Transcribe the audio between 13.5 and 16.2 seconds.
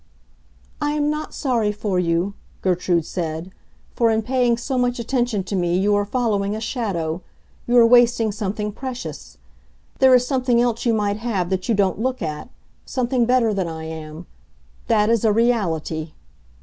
than I am. That is a reality!"